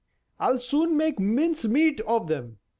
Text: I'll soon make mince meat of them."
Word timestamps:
I'll 0.39 0.57
soon 0.57 0.97
make 0.97 1.19
mince 1.19 1.65
meat 1.65 2.01
of 2.07 2.27
them." 2.27 2.57